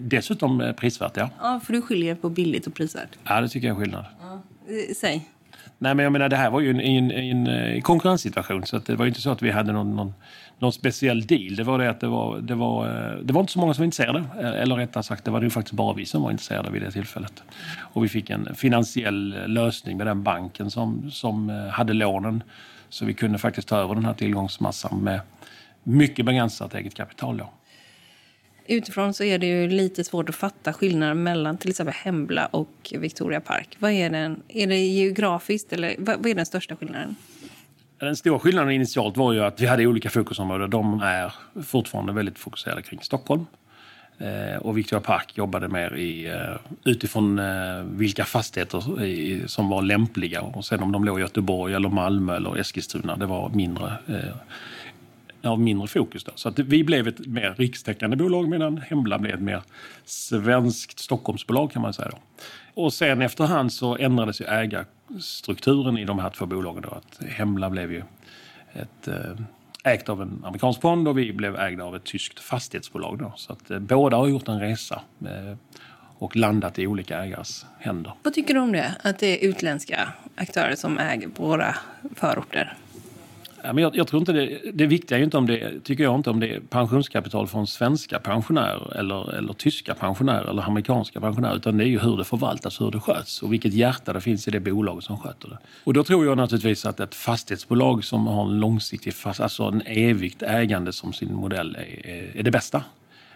[0.00, 1.30] Dessutom eh, prisvärt, ja.
[1.40, 3.18] Ja, för du skiljer på billigt och prisvärt.
[3.24, 4.04] Ja, det tycker jag är skillnad.
[4.20, 4.42] Ja.
[4.68, 5.28] Eh, säg.
[5.78, 8.66] Nej, men jag menar, det här var ju en, en, en, en konkurrenssituation.
[8.66, 10.14] Så det var inte så att vi hade någon, någon,
[10.60, 11.56] någon, speciell deal.
[11.56, 13.82] Det var det att det var, det, var, eh, det var inte så många som
[13.82, 14.24] var intresserade.
[14.40, 16.90] Eh, eller rättare sagt, det var det faktiskt bara vi som var intresserade vid det
[16.90, 17.42] tillfället.
[17.78, 22.42] Och vi fick en finansiell eh, lösning med den banken som, som hade lånen
[22.88, 25.20] så vi kunde faktiskt ta över den här tillgångsmassan med
[25.82, 27.36] mycket begränsat eget kapital.
[27.36, 27.50] Då.
[28.66, 32.92] Utifrån så är det ju lite svårt att fatta skillnaden mellan till exempel Hembla och
[32.98, 33.76] Victoria Park.
[33.78, 37.16] Vad är, den, är det geografiskt eller vad, vad är den största skillnaden?
[38.00, 40.70] Den stora skillnaden initialt var ju att vi hade olika fokusområden.
[40.70, 41.32] De är
[41.62, 43.46] fortfarande väldigt fokuserade kring Stockholm.
[44.18, 50.40] Eh, och Victoria Park jobbade mer i, eh, utifrån eh, vilka fastigheter som var lämpliga.
[50.40, 53.92] Och sen om de låg i Göteborg, eller Malmö eller Eskilstuna, det var mindre,
[55.42, 56.24] av mindre fokus.
[56.24, 56.32] Då.
[56.34, 59.62] Så att vi blev ett mer rikstäckande bolag medan Hembla blev ett mer
[60.04, 62.08] svenskt Stockholmsbolag kan man säga.
[62.10, 62.18] Då.
[62.82, 64.44] Och sen efterhand så ändrades ju
[65.20, 66.82] Strukturen i de här två bolagen.
[66.82, 66.88] Då.
[66.88, 68.02] Att Hemla blev ju
[68.72, 69.36] ett eh,
[69.84, 73.18] ägt av en amerikansk fond och vi blev ägda av ett tyskt fastighetsbolag.
[73.18, 73.32] Då.
[73.36, 75.56] Så att, eh, båda har gjort en resa eh,
[76.18, 78.12] och landat i olika ägares händer.
[78.22, 78.94] Vad tycker du om det?
[79.02, 81.74] Att det är utländska aktörer som äger våra
[82.14, 82.76] förorter?
[83.62, 86.04] Ja, men jag, jag, tror inte det, det viktiga är ju inte om det, tycker
[86.04, 91.20] jag inte om det är pensionskapital från svenska pensionärer eller, eller tyska pensionärer eller amerikanska
[91.20, 94.20] pensionärer utan det är ju hur det förvaltas, hur det sköts och vilket hjärta det
[94.20, 95.58] finns i det bolag som sköter det.
[95.84, 99.82] Och då tror jag naturligtvis att ett fastighetsbolag som har en långsiktig, fast, alltså en
[99.86, 102.82] evigt ägande som sin modell är, är det bästa.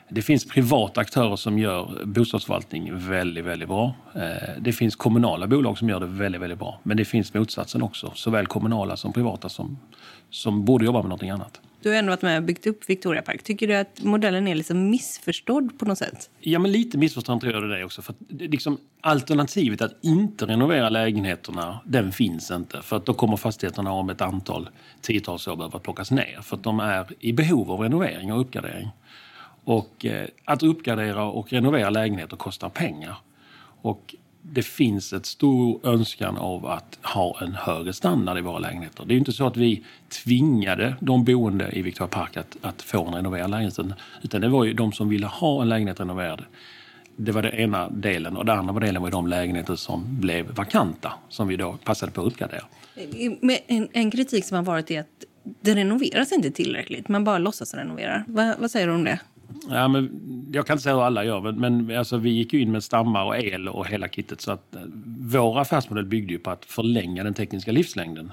[0.08, 3.94] Det finns privata aktörer som gör bostadsförvaltning väldigt, väldigt bra.
[4.14, 4.22] Eh,
[4.60, 6.80] det finns kommunala bolag som gör det väldigt, väldigt bra.
[6.82, 9.78] Men det finns motsatsen också, såväl kommunala som privata som,
[10.30, 11.60] som borde jobba med någonting annat.
[11.84, 13.42] Du har ändå varit med och byggt upp Victoria Park.
[13.42, 16.30] Tycker du att modellen är liksom missförstådd på något sätt?
[16.40, 18.02] Ja, men lite missförstådd tror jag det är också.
[18.02, 22.82] För liksom, alternativet att inte renovera lägenheterna, den finns inte.
[22.82, 24.68] För att då kommer fastigheterna om ett antal
[25.00, 26.38] tiotals år behöva plockas ner.
[26.42, 28.90] För att de är i behov av renovering och uppgradering.
[29.64, 33.16] Och eh, att uppgradera och renovera lägenheter kostar pengar.
[33.82, 39.04] Och det finns ett stor önskan av att ha en högre standard i våra lägenheter.
[39.04, 39.84] Det är inte så att vi
[40.24, 43.78] tvingade de boende i Victoria Park att, att få en renoverad lägenhet.
[44.22, 46.44] Utan det var ju de som ville ha en lägenhet renoverad.
[47.16, 48.36] Det var den ena delen.
[48.36, 51.12] Och den andra delen var de lägenheter som blev vakanta.
[51.28, 52.64] Som vi då passade på att uppgradera.
[53.66, 55.24] En, en kritik som har varit är att
[55.60, 57.08] det renoveras inte tillräckligt.
[57.08, 58.24] Man bara låtsas renovera.
[58.28, 59.20] Va, vad säger du om det?
[59.70, 60.10] Ja, men
[60.52, 62.84] jag kan inte säga hur alla gör, men, men alltså, vi gick ju in med
[62.84, 64.40] stammar och el och hela kittet.
[64.40, 64.82] Så att, eh,
[65.18, 68.32] vår affärsmodell byggde ju på att förlänga den tekniska livslängden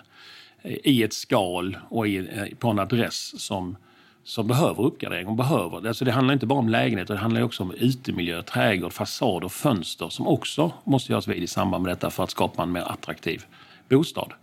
[0.62, 3.78] eh, i ett skal och i, eh, på en adress som,
[4.24, 5.28] som behöver uppgradering.
[5.28, 5.88] Och behöver.
[5.88, 9.52] Alltså, det handlar inte bara om lägenheter, det handlar också om utemiljö, trädgård, fasad och
[9.52, 12.92] fönster som också måste göras vid i samband med detta för att skapa en mer
[12.92, 13.46] attraktiv
[13.90, 14.34] bostad.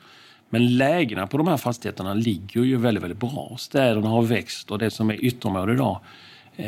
[0.51, 3.57] Men lägena på de här fastigheterna ligger ju väldigt, väldigt bra.
[3.59, 6.01] Städerna har växt och det som är ytterområde idag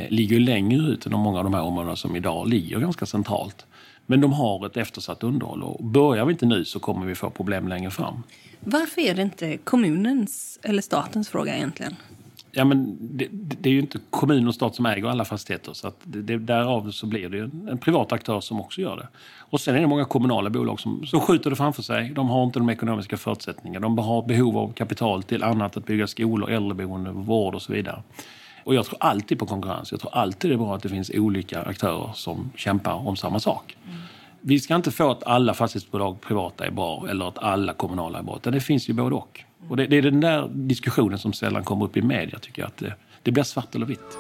[0.09, 3.67] ligger längre ut än många av de här områdena som idag ligger ganska centralt.
[4.07, 7.31] Men de har ett eftersatt underhåll och börjar vi inte nu så kommer vi få
[7.31, 8.23] problem längre fram.
[8.61, 11.97] Varför är det inte kommunens eller statens fråga egentligen?
[12.53, 15.73] Ja, men det, det, är ju inte kommun och stat som äger alla fastigheter.
[15.73, 19.09] Så att det, därav så blir det en, en privat aktör som också gör det.
[19.39, 22.11] Och sen är det många kommunala bolag som, som skjuter det framför sig.
[22.15, 23.87] De har inte de ekonomiska förutsättningarna.
[23.87, 28.03] De har behov av kapital till annat, att bygga skolor, äldreboende, vård och så vidare.
[28.65, 29.93] Och jag tror alltid på konkurrens.
[29.93, 33.41] Jag tror alltid det är bra att det finns olika aktörer som kämpar om samma
[33.41, 33.77] sak.
[34.41, 38.23] Vi ska inte få att alla fastighetsbolag privata är bra eller att alla kommunala är
[38.23, 38.37] bra.
[38.37, 39.45] Utan det finns ju både och.
[39.69, 42.67] Och det, det är den där diskussionen som sällan kommer upp i media tycker jag.
[42.67, 44.19] Att det, det blir svart eller vitt.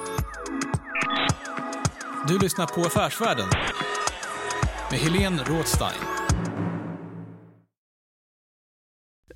[2.28, 3.48] Du lyssnar på Affärsvärlden
[4.90, 6.19] med Helene Rådstein.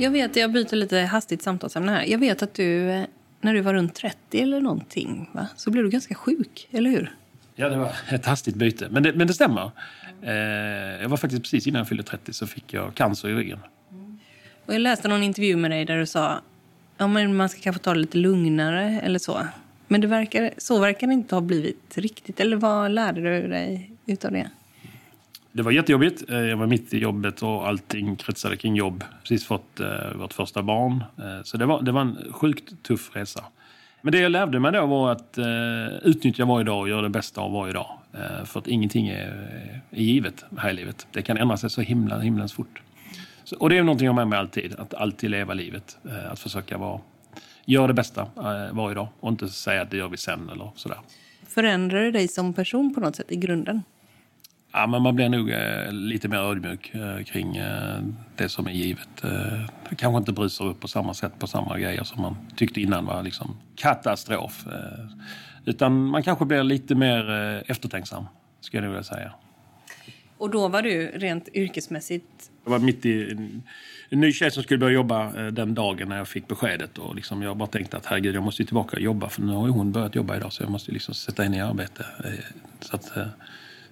[0.00, 2.04] Jag vet, jag byter lite hastigt samtalsämne här.
[2.04, 3.04] Jag vet att du, eh,
[3.40, 5.46] när du var runt 30 eller någonting, va?
[5.56, 7.12] så blev du ganska sjuk, eller hur?
[7.54, 8.88] Ja, det var ett hastigt byte.
[8.90, 9.70] Men det, men det stämmer.
[10.22, 10.32] Eh,
[11.02, 13.58] jag var faktiskt precis innan jag fyllde 30 så fick jag cancer i ryggen.
[14.66, 16.40] Och jag läste någon intervju med dig där du sa
[16.96, 19.46] ja, men man ska kanske ta det lite lugnare eller så.
[19.88, 22.40] Men det verkar, så verkar det inte ha blivit riktigt.
[22.40, 24.50] Eller vad lärde du dig utav det?
[25.52, 26.30] Det var jättejobbigt.
[26.30, 29.04] Eh, jag var mitt i jobbet och allting kretsade kring jobb.
[29.22, 31.04] Precis fått eh, vårt första barn.
[31.18, 33.44] Eh, så det var, det var en sjukt tuff resa.
[34.02, 35.46] Men det jag lärde mig då var att eh,
[36.02, 37.98] utnyttja varje dag och göra det bästa av varje dag.
[38.12, 39.50] Eh, för att ingenting är,
[39.90, 41.06] är givet här i livet.
[41.12, 42.82] Det kan ändra sig så himla, himlens fort.
[43.44, 44.74] Så, och det är någonting jag har med mig alltid.
[44.78, 45.98] Att alltid leva livet.
[46.04, 47.00] Eh, att försöka vara,
[47.64, 49.08] göra det bästa eh, varje dag.
[49.20, 50.98] Och inte säga att det gör vi sen eller sådär.
[51.46, 53.82] Förändrar det dig som person på något sätt i grunden?
[54.72, 57.98] Ja, men man blir nog eh, lite mer ödmjuk eh, kring eh,
[58.36, 59.24] det som är givet.
[59.24, 63.06] Eh, kanske inte brusar upp på samma sätt på samma grejer som man tyckte innan
[63.06, 64.66] var liksom katastrof.
[64.66, 65.06] Eh,
[65.64, 68.24] utan man kanske blir lite mer eh, eftertänksam,
[68.60, 69.32] skulle jag vilja säga.
[70.38, 72.50] Och då var du rent yrkesmässigt...
[72.64, 73.62] Jag var mitt i en,
[74.08, 76.98] en ny tjej som skulle börja jobba eh, den dagen när jag fick beskedet.
[76.98, 79.68] Och liksom jag bara tänkte att herregud, jag måste tillbaka och jobba för nu har
[79.68, 82.06] hon börjat jobba idag så jag måste liksom sätta henne i arbete.
[82.24, 82.30] Eh,
[82.80, 83.26] Så att, eh,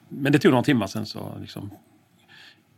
[0.09, 1.71] men det tog några timmar sen så liksom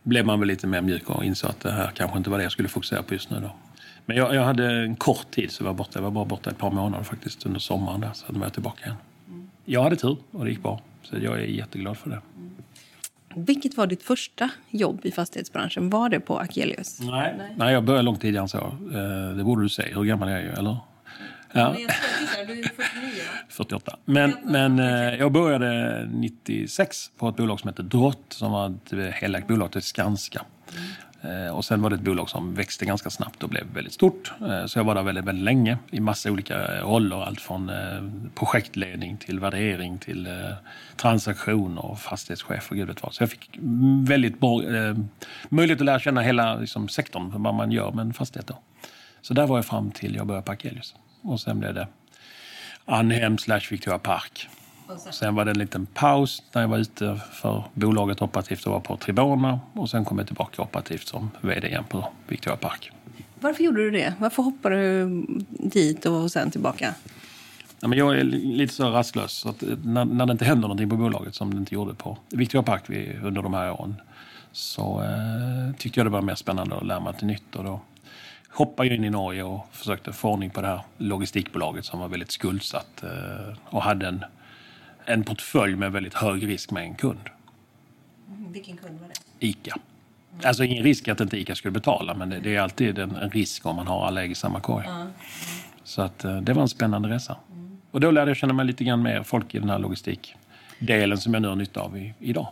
[0.02, 2.42] blev man väl lite mer mjuk och insåg att det här kanske inte var det
[2.42, 3.40] jag skulle fokusera på just nu.
[3.40, 3.50] Då.
[4.06, 5.90] Men jag, jag hade en kort tid så jag var borta.
[5.94, 8.10] Jag var bara borta ett par månader faktiskt under sommaren där.
[8.14, 8.96] Så var jag tillbaka igen.
[9.64, 10.80] Jag hade tur och det gick bra.
[11.02, 12.20] Så jag är jätteglad för det.
[13.34, 15.90] Vilket var ditt första jobb i fastighetsbranschen?
[15.90, 17.00] Var det på Akelius?
[17.00, 17.34] Nej.
[17.56, 18.58] Nej, jag började långt tidigare än så.
[18.58, 19.82] Eh, Det borde du se.
[19.94, 20.76] Hur gammal är jag eller?
[21.52, 21.74] Ja.
[21.76, 22.64] Du är 49,
[23.48, 23.96] 48.
[24.04, 29.14] Men, men eh, jag började 96 på ett bolag som hette Drott som var ett
[29.14, 30.42] helägt bolag till Skanska.
[31.22, 34.32] Eh, Och sen var det ett bolag som växte ganska snabbt och blev väldigt stort.
[34.48, 37.22] Eh, Så jag var där väldigt, väldigt länge i massa olika roller.
[37.24, 37.70] Allt från
[38.34, 40.28] projektledning till värdering till
[40.96, 43.14] transaktioner och fastighetschef och gud vet vad.
[43.14, 43.58] Så jag fick
[44.06, 44.62] väldigt bra
[45.48, 48.46] möjlighet att lära känna hela liksom, sektorn, vad man gör med en fastighet.
[48.46, 48.58] Då.
[49.22, 50.94] Så där var jag fram till jag började på Akelius.
[51.22, 51.88] Och sen blev det
[52.84, 54.48] Anhem slash Victoria Park.
[55.12, 58.80] Sen var det en liten paus när jag var ute för bolaget operativt och var
[58.80, 59.60] på Tribona.
[59.72, 62.92] Och sen kom jag tillbaka operativt som vd igen på Victoria Park.
[63.40, 64.14] Varför gjorde du det?
[64.18, 66.94] Varför hoppade du dit och sen tillbaka?
[67.80, 69.32] Ja, men jag är lite så rastlös.
[69.32, 72.18] Så att när, när det inte händer någonting på bolaget som det inte gjorde på
[72.28, 72.90] Victoria Park
[73.22, 73.94] under de här åren
[74.52, 77.56] så eh, tyckte jag det var mer spännande att lära mig något nytt.
[77.56, 77.80] Och då
[78.50, 82.08] hoppade jag in i Norge och försökte få ordning på det här logistikbolaget som var
[82.08, 84.24] väldigt skuldsatt eh, och hade en,
[85.04, 87.30] en portfölj med väldigt hög risk med en kund.
[88.26, 89.46] Vilken kund var det?
[89.46, 89.76] ICA.
[90.44, 93.30] Alltså ingen risk att inte ICA skulle betala men det, det är alltid en, en
[93.30, 94.86] risk om man har alla ägg i samma korg.
[95.84, 97.36] Så att, eh, det var en spännande resa.
[97.90, 101.34] Och då lärde jag känna mig lite grann mer folk i den här logistikdelen som
[101.34, 102.48] jag nu har nytta av i, idag.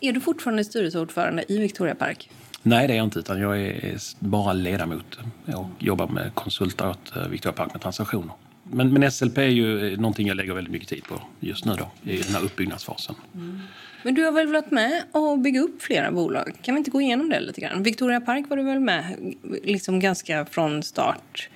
[0.00, 2.30] Är du fortfarande styrelseordförande i Victoria Park?
[2.66, 3.18] Nej, det är jag inte.
[3.18, 8.34] Utan jag är bara ledamot och jobbar med konsulter åt eh, Victoria Park med transaktioner.
[8.62, 12.10] Men, men SLP är ju någonting jag lägger väldigt mycket tid på just nu då,
[12.10, 13.14] i den här uppbyggnadsfasen.
[13.34, 13.60] Mm.
[14.02, 16.52] Men du har väl varit med och bygga upp flera bolag?
[16.62, 17.82] Kan vi inte gå igenom det lite grann?
[17.82, 21.48] Victoria Park var du väl med liksom ganska från start?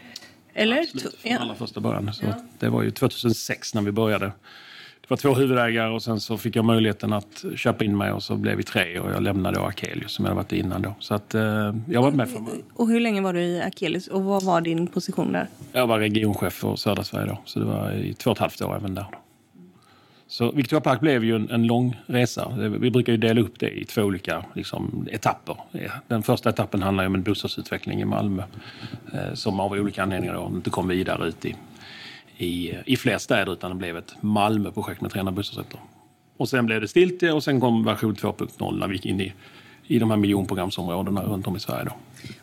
[0.54, 0.80] Eller?
[0.80, 2.14] Absolut, från allra första början.
[2.14, 2.34] Så ja.
[2.58, 4.32] Det var ju 2006 när vi började
[5.10, 8.36] var två huvudägare och sen så fick jag möjligheten att köpa in mig och så
[8.36, 10.94] blev vi tre och jag lämnade då Akelius som jag varit innan då.
[10.98, 14.24] Så att eh, jag var med från Och hur länge var du i Akelius och
[14.24, 15.46] vad var din position där?
[15.72, 18.62] Jag var regionchef för södra Sverige då, så det var i två och ett halvt
[18.62, 19.06] år även där.
[19.12, 19.18] Då.
[20.26, 22.52] Så Victoria Park blev ju en, en, lång resa.
[22.80, 25.56] Vi brukar ju dela upp det i två olika liksom, etapper.
[26.08, 28.42] Den första etappen handlar om en bostadsutveckling i Malmö
[29.12, 31.56] eh, som av olika anledningar inte kom vidare ut i
[32.42, 35.80] i, i fler städer utan det blev ett Malmöprojekt med 300 bostadsrätter.
[36.36, 39.32] Och sen blev det stiltje och sen kom version 2.0 när vi gick in i,
[39.86, 41.84] i de här miljonprogramsområdena runt om i Sverige.
[41.84, 41.92] Då.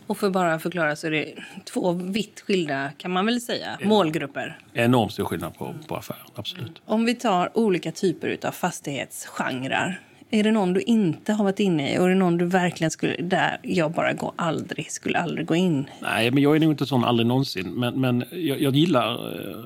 [0.08, 1.34] Och för bara förklara så är det
[1.74, 4.60] två vitt skilda, kan man väl säga, målgrupper?
[4.74, 6.82] Enormt stor skillnad på, på affärer, absolut.
[6.86, 10.02] Om vi tar olika typer av fastighetsgenrer.
[10.30, 12.92] Är det någon du inte har varit inne i och är det någon du verkligen
[12.92, 15.90] skulle, där jag bara går aldrig, skulle aldrig gå in?
[16.02, 17.74] Nej, men jag är nog inte sån aldrig någonsin.
[17.74, 19.58] Men, men jag, jag gillar eh,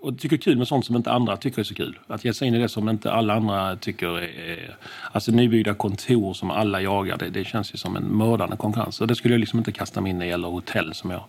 [0.00, 1.98] och tycker kul med sånt som inte andra tycker är så kul.
[2.06, 4.76] Att ge sig in i det som inte alla andra tycker är...
[5.12, 9.00] Alltså nybyggda kontor som alla jagar, det, det känns ju som en mördande konkurrens.
[9.00, 11.24] Och det skulle jag liksom inte kasta mig in i, eller hotell som jag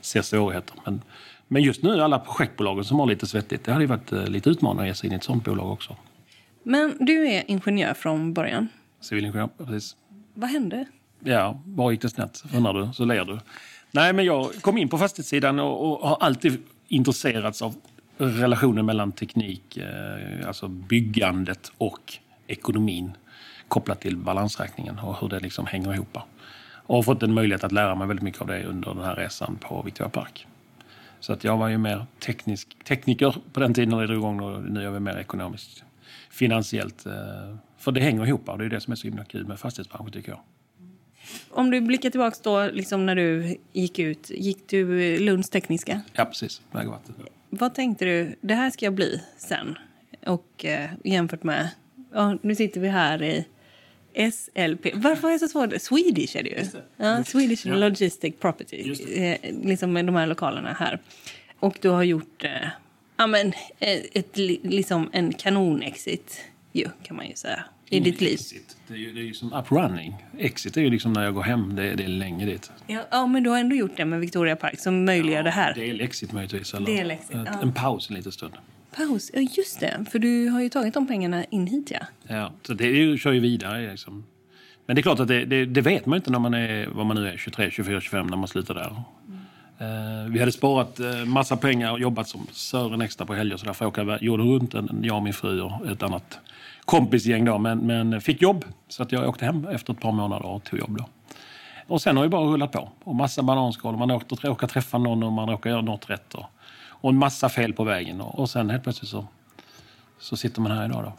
[0.00, 0.74] ser svårigheter.
[0.84, 1.02] Men,
[1.48, 4.50] men just nu alla projektbolagen som har lite svettigt, det hade ju varit eh, lite
[4.50, 5.96] utmanande att ge sig in i ett sånt bolag också.
[6.62, 8.68] Men du är ingenjör från början?
[9.00, 9.96] Civilingenjör, precis.
[10.34, 10.84] Vad hände?
[11.20, 12.44] Ja, var gick det snett?
[12.54, 13.38] Undrar du, så ler du.
[13.90, 17.74] Nej, men jag kom in på fastighetssidan och, och har alltid intresserats av
[18.18, 23.12] relationen mellan teknik, eh, alltså byggandet och ekonomin
[23.68, 26.18] kopplat till balansräkningen och hur det liksom hänger ihop.
[26.60, 29.16] Och har fått en möjlighet att lära mig väldigt mycket av det under den här
[29.16, 30.46] resan på Victoria Park.
[31.20, 34.40] Så att jag var ju mer teknisk, tekniker på den tiden när det drog igång
[34.40, 35.84] och nu är jag mer ekonomiskt
[36.30, 37.06] finansiellt.
[37.06, 37.12] Eh,
[37.78, 40.12] för det hänger ihop och det är det som är så himla kul med fastighetsbranschen
[40.12, 40.40] tycker jag.
[41.50, 46.02] Om du blickar tillbaka då, liksom när du gick ut, gick du Lunds tekniska?
[46.12, 46.62] Ja, precis.
[46.70, 47.14] Vägvatten.
[47.50, 49.78] Vad tänkte du, det här ska jag bli sen?
[50.26, 51.68] Och eh, jämfört med,
[52.12, 53.46] ja, nu sitter vi här i
[54.32, 54.86] SLP.
[54.94, 55.82] Varför är det så svårt?
[55.82, 56.64] Swedish är det ju.
[56.96, 57.74] Ja, Swedish ja.
[57.74, 58.94] Logistic Property.
[59.14, 61.00] Eh, liksom med de här lokalerna här.
[61.58, 62.68] Och du har gjort eh,
[63.18, 66.40] ja, men, eh, ett, liksom en kanon-exit,
[66.72, 68.34] ju, kan man ju säga, i ditt liv.
[68.34, 68.76] Exit.
[68.88, 70.14] Det är ju, det är ju som uprunning.
[70.38, 71.76] Exit är ju liksom när jag går hem.
[71.76, 72.70] Det, det är länge dit.
[72.86, 75.50] Ja, ja, men du har ändå gjort det med Victoria Park som möjliggör ja, det
[75.50, 75.74] här.
[75.74, 76.74] Del-exit möjligtvis.
[76.74, 77.62] Eller Del-exit, ja.
[77.62, 78.54] En paus en liten stund.
[78.96, 79.30] Paus?
[79.34, 80.04] Ja, just det.
[80.10, 82.06] För du har ju tagit de pengarna in hit, ja.
[82.22, 83.90] Ja, så det ju, kör ju vidare.
[83.90, 84.24] Liksom.
[84.86, 87.06] Men det är klart att det, det, det, vet man inte när man är, vad
[87.06, 89.04] man nu är, 23, 24, 25 när man slutar där.
[89.26, 89.37] Mm.
[89.78, 93.66] Eh, vi hade sparat eh, massa pengar och jobbat som Sören extra på helger så
[93.66, 96.38] därför åkte jag jorden runt, jag och min fru och ett annat
[96.84, 98.64] kompisgäng då, men, men fick jobb.
[98.88, 101.06] Så att jag åkte hem efter ett par månader och tog jobb då.
[101.86, 102.88] Och sen har det bara rullat på.
[103.04, 103.96] Och massa bananskal.
[103.96, 106.34] Man råkar, åker träffa någon och man råkar göra något rätt.
[106.34, 106.46] Och,
[106.88, 108.20] och en massa fel på vägen.
[108.20, 109.26] Och, och sen helt plötsligt så,
[110.18, 111.12] så sitter man här idag då.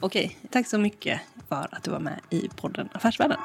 [0.00, 3.38] Okej, tack så mycket för att du var med i podden Affärsvärlden.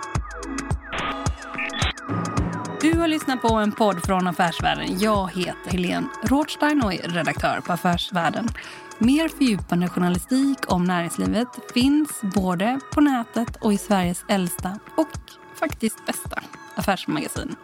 [2.82, 5.00] Du har lyssnat på en podd från Affärsvärlden.
[5.00, 8.48] Jag heter Helene Rothstein och är redaktör på Affärsvärlden.
[8.98, 15.08] Mer fördjupande journalistik om näringslivet finns både på nätet och i Sveriges äldsta och
[15.56, 16.42] faktiskt bästa
[16.76, 17.56] affärsmagasin.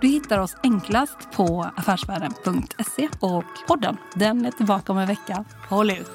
[0.00, 5.44] Du hittar oss enklast på affärsvärlden.se och podden den är tillbaka om en vecka.
[5.68, 6.10] Håll ut!